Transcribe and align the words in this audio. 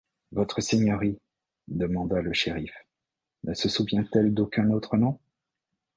Votre 0.31 0.61
Seigneurie, 0.61 1.19
demanda 1.67 2.23
le 2.23 2.33
shériff, 2.33 2.73
ne 3.43 3.53
se 3.53 3.69
souvient-elle 3.69 4.33
d’aucun 4.33 4.71
autre 4.71 4.97
nom? 4.97 5.19